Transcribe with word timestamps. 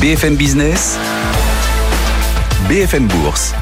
BFM 0.00 0.36
Business, 0.36 0.98
BFM 2.68 3.06
Bourse, 3.06 3.54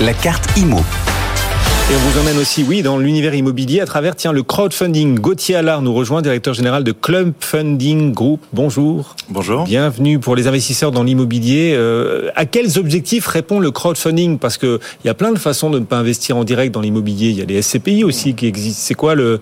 la 0.00 0.12
carte 0.12 0.44
IMO. 0.56 0.78
Et 0.78 1.94
on 1.94 1.98
vous 1.98 2.18
emmène 2.20 2.38
aussi, 2.38 2.64
oui, 2.64 2.82
dans 2.82 2.98
l'univers 2.98 3.34
immobilier 3.34 3.80
à 3.80 3.86
travers, 3.86 4.16
tiens, 4.16 4.32
le 4.32 4.42
crowdfunding. 4.42 5.18
Gauthier 5.18 5.54
Allard 5.54 5.82
nous 5.82 5.94
rejoint, 5.94 6.20
directeur 6.20 6.52
général 6.52 6.82
de 6.82 6.92
Club 6.92 7.32
Funding 7.38 8.12
Group. 8.12 8.40
Bonjour. 8.52 9.14
Bonjour. 9.28 9.64
Bienvenue 9.64 10.18
pour 10.18 10.36
les 10.36 10.46
investisseurs 10.48 10.90
dans 10.90 11.04
l'immobilier. 11.04 11.74
Euh, 11.74 12.30
à 12.34 12.44
quels 12.44 12.78
objectifs 12.78 13.26
répond 13.26 13.60
le 13.60 13.70
crowdfunding? 13.70 14.38
Parce 14.38 14.58
que 14.58 14.80
il 15.04 15.06
y 15.06 15.10
a 15.10 15.14
plein 15.14 15.32
de 15.32 15.38
façons 15.38 15.70
de 15.70 15.78
ne 15.78 15.84
pas 15.84 15.96
investir 15.96 16.36
en 16.36 16.44
direct 16.44 16.74
dans 16.74 16.80
l'immobilier. 16.80 17.30
Il 17.30 17.38
y 17.38 17.42
a 17.42 17.44
les 17.44 17.62
SCPI 17.62 18.02
aussi 18.04 18.34
qui 18.34 18.46
existent. 18.46 18.82
C'est 18.84 18.94
quoi 18.94 19.14
le, 19.14 19.40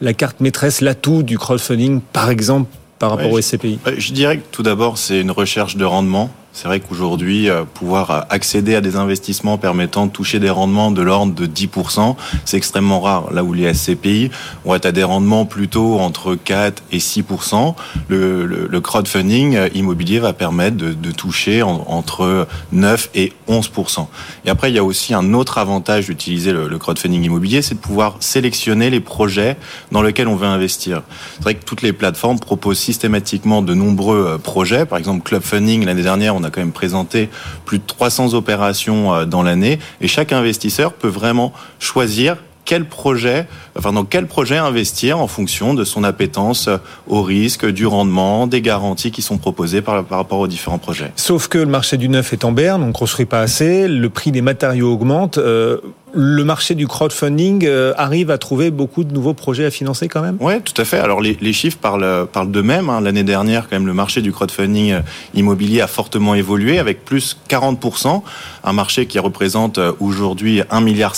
la 0.00 0.12
carte 0.12 0.40
maîtresse, 0.40 0.80
l'atout 0.82 1.22
du 1.22 1.38
crowdfunding, 1.38 2.00
par 2.12 2.30
exemple, 2.30 2.68
par 2.98 3.10
rapport 3.10 3.32
SCPI 3.40 3.78
Je 3.96 4.12
dirais 4.12 4.38
que 4.38 4.44
tout 4.50 4.62
d'abord, 4.62 4.98
c'est 4.98 5.20
une 5.20 5.30
recherche 5.30 5.76
de 5.76 5.84
rendement 5.84 6.30
c'est 6.56 6.68
vrai 6.68 6.80
qu'aujourd'hui, 6.80 7.50
euh, 7.50 7.64
pouvoir 7.64 8.26
accéder 8.30 8.74
à 8.74 8.80
des 8.80 8.96
investissements 8.96 9.58
permettant 9.58 10.06
de 10.06 10.10
toucher 10.10 10.38
des 10.38 10.48
rendements 10.48 10.90
de 10.90 11.02
l'ordre 11.02 11.34
de 11.34 11.44
10%, 11.44 12.16
c'est 12.46 12.56
extrêmement 12.56 13.00
rare. 13.00 13.30
Là 13.30 13.44
où 13.44 13.52
les 13.52 13.74
SCPI 13.74 14.30
vont 14.64 14.74
être 14.74 14.86
à 14.86 14.92
des 14.92 15.04
rendements 15.04 15.44
plutôt 15.44 15.98
entre 15.98 16.34
4 16.34 16.82
et 16.92 16.98
6%, 16.98 17.74
le, 18.08 18.46
le, 18.46 18.80
crowdfunding 18.80 19.54
euh, 19.56 19.68
immobilier 19.74 20.18
va 20.18 20.32
permettre 20.32 20.78
de, 20.78 20.94
de 20.94 21.10
toucher 21.10 21.62
entre 21.62 22.48
9 22.72 23.10
et 23.14 23.34
11%. 23.50 24.06
Et 24.46 24.50
après, 24.50 24.70
il 24.70 24.76
y 24.76 24.78
a 24.78 24.84
aussi 24.84 25.12
un 25.12 25.34
autre 25.34 25.58
avantage 25.58 26.06
d'utiliser 26.06 26.52
le, 26.52 26.68
le 26.68 26.78
crowdfunding 26.78 27.22
immobilier, 27.22 27.60
c'est 27.60 27.74
de 27.74 27.80
pouvoir 27.80 28.16
sélectionner 28.20 28.88
les 28.88 29.00
projets 29.00 29.58
dans 29.92 30.00
lesquels 30.00 30.28
on 30.28 30.36
veut 30.36 30.46
investir. 30.46 31.02
C'est 31.34 31.42
vrai 31.42 31.54
que 31.54 31.64
toutes 31.64 31.82
les 31.82 31.92
plateformes 31.92 32.38
proposent 32.38 32.78
systématiquement 32.78 33.60
de 33.60 33.74
nombreux 33.74 34.26
euh, 34.26 34.38
projets. 34.38 34.86
Par 34.86 34.96
exemple, 34.96 35.22
Club 35.22 35.42
Funding, 35.42 35.84
l'année 35.84 36.02
dernière, 36.02 36.34
on 36.34 36.45
a 36.46 36.50
quand 36.50 36.60
même 36.60 36.72
présenté 36.72 37.28
plus 37.64 37.78
de 37.78 37.84
300 37.86 38.34
opérations 38.34 39.14
euh, 39.14 39.24
dans 39.24 39.42
l'année 39.42 39.78
et 40.00 40.08
chaque 40.08 40.32
investisseur 40.32 40.92
peut 40.92 41.08
vraiment 41.08 41.52
choisir 41.78 42.36
quel 42.66 42.84
projet, 42.84 43.46
enfin 43.78 43.92
dans 43.92 44.04
quel 44.04 44.26
projet 44.26 44.58
investir 44.58 45.18
en 45.18 45.28
fonction 45.28 45.72
de 45.72 45.84
son 45.84 46.04
appétence 46.04 46.68
euh, 46.68 46.76
au 47.06 47.22
risque, 47.22 47.64
du 47.64 47.86
rendement, 47.86 48.46
des 48.46 48.60
garanties 48.60 49.10
qui 49.10 49.22
sont 49.22 49.38
proposées 49.38 49.80
par, 49.80 50.06
rapport 50.10 50.40
aux 50.40 50.48
différents 50.48 50.78
projets. 50.78 51.12
Sauf 51.16 51.48
que 51.48 51.58
le 51.58 51.66
marché 51.66 51.96
du 51.96 52.10
neuf 52.10 52.34
est 52.34 52.44
en 52.44 52.52
berne, 52.52 52.82
on 52.82 52.88
ne 52.88 52.92
construit 52.92 53.24
pas 53.24 53.40
assez, 53.40 53.88
le 53.88 54.10
prix 54.10 54.32
des 54.32 54.42
matériaux 54.42 54.92
augmente. 54.92 55.38
Euh, 55.38 55.78
le 56.16 56.44
marché 56.44 56.74
du 56.74 56.88
crowdfunding 56.88 57.66
euh, 57.66 57.92
arrive 57.98 58.30
à 58.30 58.38
trouver 58.38 58.70
beaucoup 58.70 59.04
de 59.04 59.12
nouveaux 59.12 59.34
projets 59.34 59.66
à 59.66 59.70
financer 59.70 60.08
quand 60.08 60.22
même? 60.22 60.38
Oui, 60.40 60.54
tout 60.62 60.80
à 60.80 60.84
fait. 60.86 60.98
Alors 60.98 61.20
les, 61.20 61.52
chiffres 61.52 61.76
parlent, 61.78 62.26
parlent 62.32 62.50
d'eux-mêmes. 62.50 62.88
Hein. 62.88 63.02
L'année 63.02 63.22
dernière, 63.22 63.68
quand 63.68 63.76
même, 63.76 63.86
le 63.86 63.92
marché 63.92 64.22
du 64.22 64.32
crowdfunding 64.32 64.92
euh, 64.92 65.00
immobilier 65.34 65.82
a 65.82 65.86
fortement 65.86 66.34
évolué 66.34 66.78
avec 66.78 67.04
plus 67.04 67.36
40%. 67.50 68.22
Un 68.64 68.72
marché 68.72 69.06
qui 69.06 69.18
représente 69.18 69.76
euh, 69.76 69.92
aujourd'hui 70.00 70.62
1,6 70.62 70.82
milliard. 70.82 71.14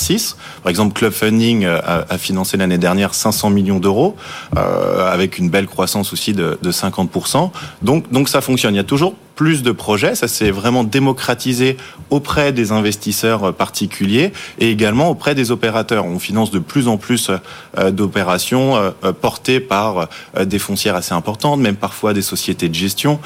Par 0.62 0.70
exemple, 0.70 0.94
Club 0.94 1.12
Funding 1.12 1.64
a, 1.64 2.06
a 2.08 2.18
financé 2.18 2.56
l'année 2.56 2.78
dernière 2.78 3.14
500 3.14 3.50
millions 3.50 3.78
d'euros 3.78 4.16
avec 4.56 5.38
une 5.38 5.48
belle 5.48 5.66
croissance 5.66 6.12
aussi 6.12 6.32
de, 6.32 6.58
de 6.60 6.72
50%. 6.72 7.50
Donc, 7.82 8.10
donc 8.10 8.28
ça 8.28 8.40
fonctionne. 8.40 8.74
Il 8.74 8.78
y 8.78 8.80
a 8.80 8.84
toujours 8.84 9.14
plus 9.38 9.62
de 9.62 9.70
projets. 9.70 10.16
Ça 10.16 10.26
s'est 10.26 10.50
vraiment 10.50 10.82
démocratisé 10.82 11.76
auprès 12.10 12.52
des 12.52 12.72
investisseurs 12.72 13.54
particuliers 13.54 14.32
et 14.58 14.68
également 14.68 15.10
auprès 15.10 15.36
des 15.36 15.52
opérateurs. 15.52 16.06
On 16.06 16.18
finance 16.18 16.50
de 16.50 16.58
plus 16.58 16.88
en 16.88 16.96
plus 16.96 17.30
euh, 17.78 17.92
d'opérations 17.92 18.74
euh, 18.76 19.12
portées 19.12 19.60
par 19.60 20.08
euh, 20.36 20.44
des 20.44 20.58
foncières 20.58 20.96
assez 20.96 21.14
importantes, 21.14 21.60
même 21.60 21.76
parfois 21.76 22.14
des 22.14 22.22
sociétés 22.22 22.68
de 22.68 22.74
gestion. 22.74 23.20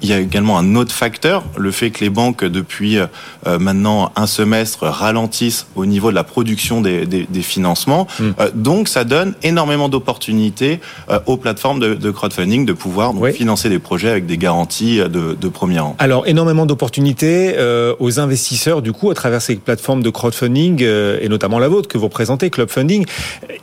Il 0.00 0.08
y 0.08 0.14
a 0.14 0.18
également 0.18 0.58
un 0.58 0.74
autre 0.76 0.94
facteur, 0.94 1.44
le 1.58 1.72
fait 1.72 1.90
que 1.90 2.00
les 2.00 2.10
banques, 2.10 2.44
depuis 2.44 2.98
maintenant 3.46 4.12
un 4.16 4.26
semestre, 4.26 4.84
ralentissent 4.84 5.66
au 5.76 5.84
niveau 5.84 6.10
de 6.10 6.14
la 6.14 6.24
production 6.24 6.80
des, 6.80 7.04
des, 7.04 7.26
des 7.28 7.42
financements. 7.42 8.06
Mm. 8.20 8.30
Donc, 8.54 8.88
ça 8.88 9.04
donne 9.04 9.34
énormément 9.42 9.88
d'opportunités 9.88 10.80
aux 11.26 11.36
plateformes 11.36 11.80
de, 11.80 11.94
de, 11.94 12.10
crowdfunding 12.10 12.64
de 12.64 12.72
pouvoir 12.72 13.12
donc, 13.12 13.24
oui. 13.24 13.32
financer 13.32 13.68
des 13.68 13.78
projets 13.78 14.10
avec 14.10 14.26
des 14.26 14.38
garanties 14.38 14.98
de 14.98 15.17
de, 15.18 15.34
de 15.34 15.48
premier 15.48 15.78
rang. 15.78 15.96
Alors, 15.98 16.26
énormément 16.26 16.66
d'opportunités 16.66 17.54
euh, 17.56 17.94
aux 17.98 18.20
investisseurs, 18.20 18.82
du 18.82 18.92
coup, 18.92 19.10
à 19.10 19.14
travers 19.14 19.42
ces 19.42 19.56
plateformes 19.56 20.02
de 20.02 20.10
crowdfunding, 20.10 20.82
euh, 20.82 21.18
et 21.20 21.28
notamment 21.28 21.58
la 21.58 21.68
vôtre 21.68 21.88
que 21.88 21.98
vous 21.98 22.08
représentez, 22.10 22.50
Club 22.50 22.70
Funding. 22.70 23.04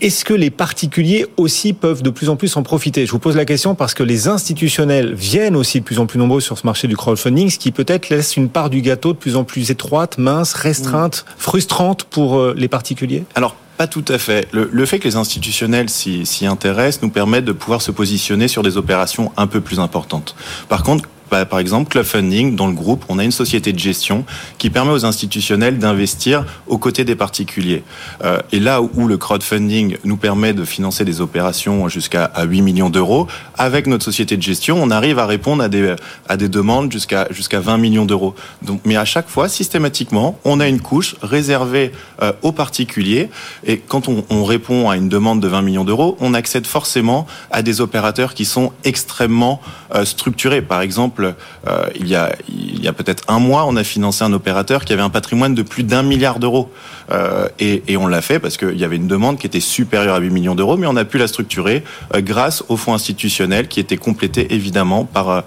Est-ce 0.01 0.25
que 0.25 0.33
les 0.33 0.49
particuliers 0.49 1.25
aussi 1.37 1.73
peuvent 1.73 2.01
de 2.01 2.09
plus 2.09 2.29
en 2.29 2.35
plus 2.35 2.57
en 2.57 2.63
profiter? 2.63 3.05
Je 3.05 3.11
vous 3.11 3.19
pose 3.19 3.35
la 3.35 3.45
question 3.45 3.75
parce 3.75 3.93
que 3.93 4.03
les 4.03 4.27
institutionnels 4.27 5.13
viennent 5.13 5.55
aussi 5.55 5.79
de 5.79 5.85
plus 5.85 5.99
en 5.99 6.05
plus 6.05 6.19
nombreux 6.19 6.41
sur 6.41 6.57
ce 6.57 6.65
marché 6.65 6.87
du 6.87 6.97
crowdfunding, 6.97 7.49
ce 7.49 7.59
qui 7.59 7.71
peut-être 7.71 8.09
laisse 8.09 8.35
une 8.37 8.49
part 8.49 8.69
du 8.69 8.81
gâteau 8.81 9.13
de 9.13 9.17
plus 9.17 9.35
en 9.35 9.43
plus 9.43 9.71
étroite, 9.71 10.17
mince, 10.17 10.53
restreinte, 10.53 11.25
mmh. 11.27 11.31
frustrante 11.37 12.03
pour 12.05 12.37
euh, 12.37 12.53
les 12.57 12.67
particuliers? 12.67 13.23
Alors, 13.35 13.55
pas 13.77 13.87
tout 13.87 14.05
à 14.07 14.17
fait. 14.17 14.47
Le, 14.53 14.69
le 14.71 14.85
fait 14.85 14.99
que 14.99 15.07
les 15.07 15.17
institutionnels 15.17 15.89
s'y 15.89 16.45
intéressent 16.45 17.01
nous 17.03 17.09
permet 17.09 17.41
de 17.41 17.51
pouvoir 17.51 17.81
se 17.81 17.91
positionner 17.91 18.47
sur 18.47 18.63
des 18.63 18.77
opérations 18.77 19.33
un 19.35 19.47
peu 19.47 19.59
plus 19.59 19.79
importantes. 19.81 20.33
Par 20.69 20.81
contre, 20.83 21.09
par 21.29 21.59
exemple, 21.59 21.89
Club 21.89 22.05
Funding, 22.05 22.55
dans 22.55 22.67
le 22.67 22.73
groupe, 22.73 23.03
on 23.09 23.19
a 23.19 23.23
une 23.23 23.31
société 23.31 23.73
de 23.73 23.79
gestion 23.79 24.25
qui 24.57 24.69
permet 24.69 24.91
aux 24.91 25.05
institutionnels 25.05 25.79
d'investir 25.79 26.45
aux 26.67 26.77
côtés 26.77 27.03
des 27.03 27.15
particuliers. 27.15 27.83
Euh, 28.23 28.39
et 28.51 28.59
là 28.59 28.81
où 28.81 29.07
le 29.07 29.17
crowdfunding 29.17 29.97
nous 30.03 30.17
permet 30.17 30.53
de 30.53 30.63
financer 30.63 31.05
des 31.05 31.21
opérations 31.21 31.89
jusqu'à 31.89 32.31
8 32.41 32.61
millions 32.61 32.89
d'euros, 32.89 33.27
avec 33.57 33.87
notre 33.87 34.03
société 34.03 34.37
de 34.37 34.41
gestion, 34.41 34.81
on 34.81 34.91
arrive 34.91 35.19
à 35.19 35.25
répondre 35.25 35.63
à 35.63 35.69
des, 35.69 35.95
à 36.27 36.37
des 36.37 36.49
demandes 36.49 36.91
jusqu'à 36.91 37.27
jusqu'à 37.31 37.59
20 37.59 37.77
millions 37.77 38.05
d'euros. 38.05 38.35
Donc, 38.61 38.81
mais 38.85 38.95
à 38.95 39.05
chaque 39.05 39.27
fois, 39.27 39.49
systématiquement, 39.49 40.39
on 40.45 40.59
a 40.59 40.67
une 40.67 40.79
couche 40.79 41.15
réservée 41.21 41.91
euh, 42.21 42.31
aux 42.41 42.51
particuliers. 42.51 43.29
Et 43.65 43.77
quand 43.79 44.07
on, 44.07 44.23
on 44.29 44.43
répond 44.43 44.89
à 44.89 44.97
une 44.97 45.09
demande 45.09 45.39
de 45.39 45.47
20 45.47 45.61
millions 45.61 45.83
d'euros, 45.83 46.17
on 46.19 46.33
accède 46.33 46.67
forcément 46.67 47.25
à 47.51 47.61
des 47.61 47.81
opérateurs 47.81 48.33
qui 48.33 48.45
sont 48.45 48.71
extrêmement 48.83 49.61
euh, 49.93 50.05
structurés. 50.05 50.61
Par 50.61 50.81
exemple, 50.81 51.14
euh, 51.23 51.85
il 51.95 52.07
y 52.07 52.15
a, 52.15 52.35
il 52.49 52.83
y 52.83 52.87
a 52.87 52.93
peut-être 52.93 53.23
un 53.27 53.39
mois, 53.39 53.65
on 53.65 53.75
a 53.75 53.83
financé 53.83 54.23
un 54.23 54.33
opérateur 54.33 54.85
qui 54.85 54.93
avait 54.93 55.01
un 55.01 55.09
patrimoine 55.09 55.55
de 55.55 55.61
plus 55.61 55.83
d'un 55.83 56.03
milliard 56.03 56.39
d'euros. 56.39 56.69
Euh, 57.11 57.47
et, 57.59 57.83
et, 57.87 57.97
on 57.97 58.07
l'a 58.07 58.21
fait 58.21 58.39
parce 58.39 58.57
qu'il 58.57 58.77
y 58.79 58.83
avait 58.83 58.95
une 58.95 59.07
demande 59.07 59.37
qui 59.37 59.45
était 59.45 59.59
supérieure 59.59 60.15
à 60.15 60.19
8 60.19 60.31
millions 60.31 60.55
d'euros, 60.55 60.75
mais 60.75 60.87
on 60.87 60.95
a 60.95 61.05
pu 61.05 61.17
la 61.19 61.27
structurer 61.27 61.83
euh, 62.15 62.21
grâce 62.21 62.63
aux 62.67 62.77
fonds 62.77 62.93
institutionnels 62.95 63.67
qui 63.67 63.79
étaient 63.79 63.97
complétés 63.97 64.53
évidemment 64.53 65.05
par 65.05 65.43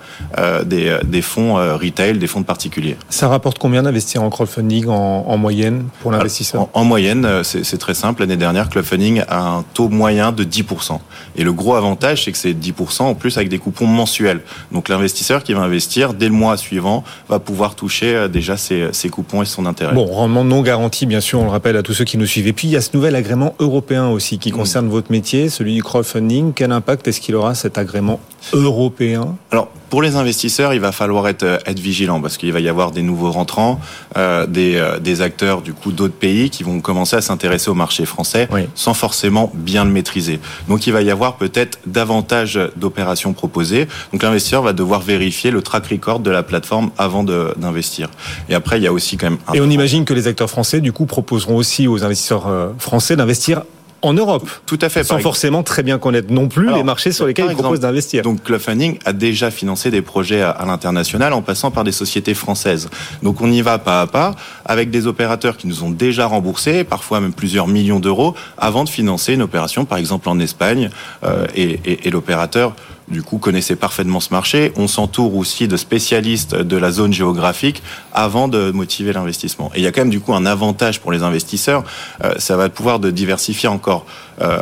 des, 0.65 0.97
des, 1.05 1.23
fonds 1.23 1.55
retail, 1.55 2.19
des 2.19 2.27
fonds 2.27 2.41
de 2.41 2.47
particuliers. 2.47 2.97
Ça 3.09 3.29
rapporte 3.29 3.59
combien 3.59 3.83
d'investir 3.83 4.23
en 4.23 4.31
crowdfunding 4.31 4.89
en, 4.89 5.25
en 5.27 5.37
moyenne 5.37 5.87
pour 6.01 6.13
l'investisseur? 6.13 6.63
en, 6.63 6.71
en, 6.75 6.85
moyenne, 6.85 7.43
c'est 7.43 7.79
très 7.79 7.95
simple. 7.95 8.23
L'année 8.23 8.37
dernière, 8.37 8.69
crowdfunding 8.69 9.23
a 9.29 9.41
un 9.41 9.65
taux 9.75 9.89
moyen 9.89 10.33
de 10.33 10.45
10%. 10.45 10.99
Et 11.37 11.45
le 11.45 11.53
gros 11.53 11.75
avantage, 11.75 12.25
c'est 12.25 12.33
que 12.33 12.39
c'est 12.39 12.55
10% 12.55 13.03
en 13.03 13.15
plus 13.15 13.37
avec 13.37 13.49
des 13.49 13.59
coupons 13.59 13.87
mensuels. 13.87 14.41
Donc 14.73 14.89
l'investisseur 14.89 15.43
qui 15.43 15.55
va 15.55 15.58
investir 15.61 16.15
dès 16.15 16.27
le 16.27 16.35
mois 16.35 16.57
suivant 16.57 17.05
va 17.29 17.39
pouvoir 17.39 17.75
toucher 17.75 18.29
déjà 18.29 18.57
ses, 18.57 18.89
ses 18.93 19.09
coupons 19.09 19.43
et 19.43 19.47
son 19.47 19.67
intérêt. 19.67 19.95
Bon, 19.95 20.07
rendement 20.07 20.45
non 20.45 20.63
garanti, 20.63 21.07
bien 21.07 21.21
sûr, 21.21 21.41
on 21.41 21.45
le 21.45 21.51
rappelle 21.51 21.77
à 21.77 21.83
tous 21.83 21.95
ceux 21.95 22.05
qui 22.05 22.19
nous 22.19 22.27
suivent. 22.27 22.47
Et 22.47 22.53
puis, 22.53 22.69
il 22.69 22.73
y 22.73 22.77
a 22.77 22.81
ce 22.81 22.91
nouvel 22.95 23.15
agrément 23.15 23.55
européen 23.59 24.09
aussi 24.09 24.39
qui 24.39 24.51
concerne 24.51 24.89
votre 24.89 25.11
métier, 25.11 25.49
celui 25.49 25.75
du 25.75 25.83
crowdfunding. 25.83 26.53
Quel 26.55 26.73
impact 26.73 27.09
est-ce 27.09 27.21
qu'il 27.21 27.35
aura 27.35 27.55
cet 27.55 27.79
agrément 27.79 28.21
européen? 28.53 29.37
Alors, 29.51 29.69
pour 29.91 30.03
les 30.03 30.17
investisseurs, 30.17 30.75
il 30.75 30.81
va 30.81 30.93
falloir 30.93 31.29
être, 31.29 31.61
être 31.65 31.79
vigilant 31.79 32.21
parce 32.21 32.37
qu'il 32.37 32.53
va 32.53 32.61
y 32.61 32.69
avoir 32.69 32.91
des 32.91 33.03
nouveaux 33.03 33.31
rentrants, 33.31 33.81
euh, 34.17 34.47
des, 34.47 34.77
euh, 34.77 34.99
des, 34.99 35.21
acteurs 35.21 35.63
du 35.63 35.73
coup 35.73 35.91
d'autres 35.93 36.15
pays 36.15 36.51
qui 36.51 36.63
vont 36.63 36.81
commencer 36.81 37.17
à 37.17 37.21
s'intéresser 37.21 37.71
au 37.71 37.75
marché 37.75 38.05
français 38.05 38.49
oui. 38.53 38.69
sans 38.75 38.95
forcément 38.95 39.51
bien 39.55 39.85
le 39.85 39.91
maîtriser. 39.91 40.41
Donc 40.69 40.87
il 40.87 40.93
va 40.93 41.03
y 41.03 41.11
avoir 41.11 41.37
peut-être 41.37 41.79
davantage 41.87 42.59
d'opérations 42.77 43.33
proposées. 43.33 43.89
Donc 44.13 44.23
l'investisseur 44.23 44.63
va 44.63 44.73
devoir 44.73 45.01
vérifier 45.01 45.51
le 45.51 45.63
track 45.63 45.87
record 45.87 46.21
de 46.21 46.31
la 46.31 46.43
plateforme 46.43 46.91
avant 46.99 47.25
d'investir. 47.25 48.09
Et 48.49 48.55
après, 48.55 48.79
il 48.79 48.85
y 48.85 48.87
a 48.87 48.93
aussi 48.93 49.17
quand 49.17 49.31
même. 49.31 49.39
Un 49.49 49.55
Et 49.55 49.61
on 49.61 49.71
imagine 49.71 50.05
que 50.05 50.15
les 50.15 50.27
acteurs 50.27 50.51
français 50.51 50.81
du 50.81 50.93
coup 50.93 51.07
proposeront 51.07 51.57
aussi 51.57 51.89
aux 51.89 52.05
investisseurs 52.05 52.47
euh, 52.47 52.69
français 52.79 53.17
d'investir 53.17 53.63
en 54.03 54.13
Europe. 54.13 54.49
Tout 54.67 54.79
à 54.81 54.89
fait. 54.89 55.05
Sans 55.05 55.19
forcément 55.19 55.63
très 55.63 55.83
bien 55.83 55.99
connaître 55.99 56.33
non 56.33 56.49
plus 56.49 56.69
Alors, 56.69 56.79
les 56.79 56.85
marchés 56.85 57.13
sur 57.13 57.27
lesquels 57.27 57.47
ils 57.51 57.57
proposent 57.57 57.81
d'investir. 57.81 58.23
Donc 58.23 58.43
Club 58.43 58.61
Funding 58.61 58.99
a 59.05 59.13
déjà 59.13 59.51
financé 59.51 59.91
des 59.91 60.03
projets 60.03 60.43
à, 60.43 60.51
à 60.51 60.67
l'international 60.67 61.33
en 61.33 61.43
passant 61.43 61.71
par 61.71 61.85
des 61.85 61.93
sociétés 61.93 62.35
françaises. 62.35 62.89
Donc 63.23 63.41
on 63.41 63.51
y 63.51 63.61
va 63.61 63.79
pas 63.79 64.01
à 64.01 64.07
pas 64.07 64.35
avec 64.65 64.91
des 64.91 65.07
opérateurs 65.07 65.57
qui 65.57 65.67
nous 65.67 65.83
ont 65.83 65.91
déjà 65.91 66.27
remboursé, 66.27 66.85
parfois 66.85 67.21
même 67.21 67.33
plusieurs 67.33 67.67
millions 67.67 68.01
d'euros, 68.01 68.35
avant 68.57 68.85
de 68.85 68.89
financer 68.89 69.35
une 69.35 69.43
opération, 69.43 69.85
par 69.85 69.99
exemple 69.99 70.29
en 70.29 70.39
Espagne, 70.39 70.91
euh, 71.25 71.47
et, 71.55 71.81
et, 71.85 72.09
et 72.09 72.11
l'opérateur 72.11 72.75
du 73.11 73.23
coup 73.23 73.39
connaissez 73.39 73.77
parfaitement 73.77 74.21
ce 74.21 74.33
marché. 74.33 74.73
On 74.77 74.89
s'entoure 74.89 75.37
aussi 75.37 75.69
de 75.69 75.77
spécialistes 75.77 76.55
de 76.55 76.77
la 76.77 76.91
zone 76.91 77.13
géographique 77.13 77.83
avant 78.13 78.49
de 78.49 78.71
motiver 78.71 79.13
l'investissement. 79.13 79.71
Et 79.75 79.79
il 79.79 79.85
y 79.85 79.87
a 79.87 79.93
quand 79.93 80.03
même 80.03 80.11
du 80.11 80.21
coup 80.21 80.35
un 80.35 80.47
avantage 80.47 81.01
pour 81.01 81.13
les 81.13 81.23
investisseurs, 81.23 81.85
euh, 82.25 82.35
ça 82.39 82.57
va 82.57 82.69
pouvoir 82.69 82.99
de 82.99 83.11
diversifier 83.11 83.69
encore 83.69 84.07
euh, 84.41 84.59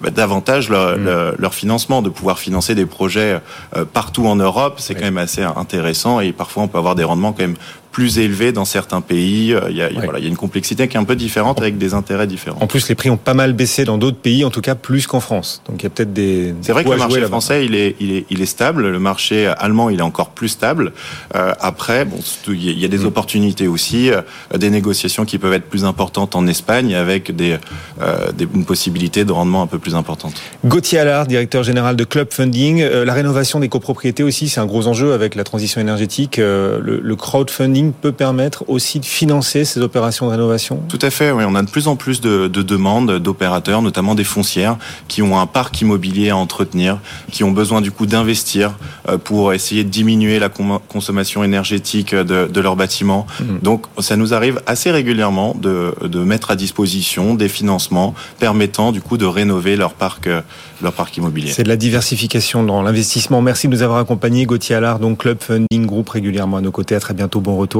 bah, 0.00 0.10
davantage 0.10 0.68
leur, 0.68 0.98
mm. 0.98 1.34
leur, 1.38 1.54
financement, 1.54 2.02
de 2.02 2.08
pouvoir 2.08 2.38
financer 2.38 2.74
des 2.74 2.86
projets 2.86 3.40
euh, 3.76 3.84
partout 3.84 4.26
en 4.26 4.36
Europe, 4.36 4.74
c'est 4.78 4.94
quand 4.94 5.04
même 5.04 5.18
assez 5.18 5.42
intéressant 5.42 6.20
et 6.20 6.32
parfois 6.32 6.64
on 6.64 6.68
peut 6.68 6.78
avoir 6.78 6.94
des 6.94 7.04
rendements 7.04 7.32
quand 7.32 7.42
même 7.42 7.56
plus 7.90 8.18
élevé 8.18 8.52
dans 8.52 8.64
certains 8.64 9.00
pays. 9.00 9.52
Euh, 9.52 9.62
il 9.70 9.76
y, 9.76 9.82
a, 9.82 9.88
voilà, 9.90 10.18
il 10.18 10.22
y 10.22 10.26
a 10.26 10.30
une 10.30 10.36
complexité 10.36 10.88
qui 10.88 10.96
est 10.96 11.00
un 11.00 11.04
peu 11.04 11.16
différente 11.16 11.60
avec 11.60 11.78
des 11.78 11.94
intérêts 11.94 12.26
différents. 12.26 12.60
En 12.60 12.66
plus, 12.66 12.88
les 12.88 12.94
prix 12.94 13.10
ont 13.10 13.16
pas 13.16 13.34
mal 13.34 13.52
baissé 13.52 13.84
dans 13.84 13.98
d'autres 13.98 14.18
pays, 14.18 14.44
en 14.44 14.50
tout 14.50 14.60
cas 14.60 14.74
plus 14.74 15.06
qu'en 15.06 15.20
France. 15.20 15.62
Donc 15.68 15.82
il 15.82 15.84
y 15.84 15.86
a 15.86 15.90
peut-être 15.90 16.12
des. 16.12 16.54
C'est 16.62 16.72
vrai 16.72 16.84
que 16.84 16.90
le 16.90 16.96
marché 16.96 17.20
français, 17.22 17.64
il 17.64 17.74
est, 17.74 17.96
il 18.00 18.12
est, 18.12 18.26
il 18.30 18.40
est 18.42 18.46
stable. 18.46 18.88
Le 18.88 18.98
marché 18.98 19.46
allemand, 19.46 19.90
il 19.90 19.98
est 19.98 20.02
encore 20.02 20.30
plus 20.30 20.48
stable. 20.48 20.92
Euh, 21.34 21.52
après, 21.60 22.04
bon, 22.04 22.18
il 22.48 22.78
y 22.78 22.84
a 22.84 22.88
des 22.88 22.98
mm. 22.98 23.06
opportunités 23.06 23.68
aussi, 23.68 24.10
euh, 24.10 24.22
des 24.56 24.70
négociations 24.70 25.24
qui 25.24 25.38
peuvent 25.38 25.52
être 25.52 25.68
plus 25.68 25.84
importantes 25.84 26.36
en 26.36 26.46
Espagne 26.46 26.94
avec 26.94 27.34
des, 27.34 27.56
euh, 28.00 28.32
des 28.32 28.46
une 28.52 28.64
possibilité 28.64 29.24
de 29.24 29.32
rendement 29.32 29.62
un 29.62 29.66
peu 29.66 29.78
plus 29.78 29.94
importante. 29.94 30.34
Gauthier 30.64 30.98
Allard, 30.98 31.26
directeur 31.26 31.62
général 31.62 31.96
de 31.96 32.04
Club 32.04 32.28
Funding. 32.32 32.82
La 32.82 33.12
rénovation 33.12 33.60
des 33.60 33.68
copropriétés 33.68 34.22
aussi, 34.22 34.48
c'est 34.48 34.60
un 34.60 34.66
gros 34.66 34.86
enjeu 34.86 35.12
avec 35.12 35.34
la 35.34 35.44
transition 35.44 35.80
énergétique. 35.80 36.36
le, 36.38 37.00
le 37.02 37.16
crowdfunding 37.16 37.79
peut 37.88 38.12
permettre 38.12 38.64
aussi 38.68 39.00
de 39.00 39.04
financer 39.04 39.64
ces 39.64 39.80
opérations 39.80 40.26
de 40.26 40.30
rénovation? 40.32 40.80
Tout 40.88 40.98
à 41.02 41.10
fait, 41.10 41.30
oui. 41.30 41.44
On 41.46 41.54
a 41.54 41.62
de 41.62 41.70
plus 41.70 41.88
en 41.88 41.96
plus 41.96 42.20
de, 42.20 42.48
demandes 42.48 43.18
d'opérateurs, 43.18 43.82
notamment 43.82 44.14
des 44.14 44.24
foncières, 44.24 44.76
qui 45.08 45.22
ont 45.22 45.38
un 45.38 45.46
parc 45.46 45.80
immobilier 45.80 46.30
à 46.30 46.36
entretenir, 46.36 46.98
qui 47.30 47.44
ont 47.44 47.50
besoin 47.50 47.80
du 47.80 47.90
coup 47.90 48.06
d'investir 48.06 48.74
euh, 49.08 49.18
pour 49.18 49.52
essayer 49.52 49.84
de 49.84 49.88
diminuer 49.88 50.38
la 50.38 50.48
consommation 50.48 51.42
énergétique 51.42 52.14
de, 52.14 52.60
leurs 52.60 52.76
bâtiments. 52.76 53.26
Mmh. 53.40 53.44
Donc 53.62 53.86
ça 53.98 54.16
nous 54.16 54.34
arrive 54.34 54.60
assez 54.66 54.90
régulièrement 54.90 55.54
de, 55.54 55.94
mettre 56.24 56.50
à 56.50 56.56
disposition 56.56 57.34
des 57.34 57.48
financements 57.48 58.14
permettant 58.38 58.92
du 58.92 59.00
coup 59.00 59.16
de 59.16 59.24
rénover 59.24 59.76
leur 59.76 59.94
parc, 59.94 60.26
euh, 60.26 60.42
leur 60.82 60.92
parc 60.92 61.16
immobilier. 61.16 61.50
C'est 61.50 61.62
de 61.62 61.68
la 61.68 61.76
diversification 61.76 62.62
dans 62.62 62.82
l'investissement. 62.82 63.40
Merci 63.42 63.68
de 63.68 63.72
nous 63.72 63.82
avoir 63.82 63.98
accompagnés, 63.98 64.44
Gauthier 64.44 64.76
Allard, 64.76 64.98
donc 64.98 65.18
Club 65.18 65.38
Funding 65.40 65.86
Group 65.86 66.08
régulièrement 66.10 66.58
à 66.58 66.60
nos 66.60 66.70
côtés. 66.70 66.94
À 66.94 67.00
très 67.00 67.14
bientôt, 67.14 67.40
bon 67.40 67.56
retour. 67.56 67.79